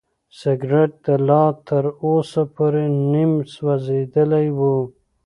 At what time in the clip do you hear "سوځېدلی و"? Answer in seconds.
3.53-4.59